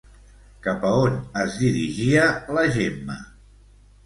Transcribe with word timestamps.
Cap 0.67 0.85
a 0.91 0.93
on 1.01 1.19
es 1.41 1.57
dirigia 1.65 2.25
la 2.59 2.65
Gemma? 2.79 3.21